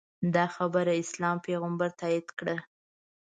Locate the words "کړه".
2.39-2.55